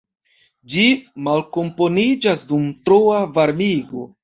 [0.73, 0.85] Ĝi
[1.27, 4.11] malkomponiĝas dum troa varmigo.